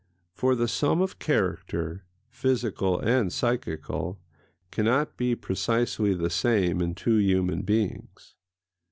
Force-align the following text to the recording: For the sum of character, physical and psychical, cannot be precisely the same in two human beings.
For 0.33 0.55
the 0.55 0.67
sum 0.67 0.99
of 0.99 1.19
character, 1.19 2.05
physical 2.27 2.99
and 2.99 3.31
psychical, 3.31 4.19
cannot 4.71 5.15
be 5.15 5.35
precisely 5.35 6.15
the 6.15 6.31
same 6.31 6.81
in 6.81 6.95
two 6.95 7.17
human 7.17 7.61
beings. 7.61 8.33